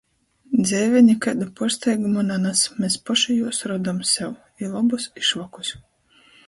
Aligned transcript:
Dzeive 0.67 1.01
nikaidu 1.09 1.45
puorsteigumu 1.59 2.25
nanas, 2.31 2.65
mes 2.81 2.97
poši 3.11 3.37
jūs 3.39 3.61
rodom 3.73 4.01
sev- 4.15 4.35
i 4.67 4.75
lobus, 4.75 5.11
i 5.23 5.29
švakus... 5.33 5.77